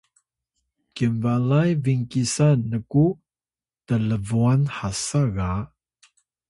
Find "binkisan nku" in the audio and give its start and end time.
1.83-3.05